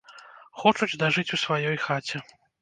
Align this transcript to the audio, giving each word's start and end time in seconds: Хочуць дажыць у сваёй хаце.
Хочуць 0.61 0.89
дажыць 1.03 1.27
у 1.37 1.39
сваёй 1.43 1.77
хаце. 1.85 2.25